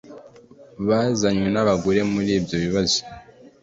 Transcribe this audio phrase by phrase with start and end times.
[0.83, 2.99] byazanywe n abagore muri byo ibibazo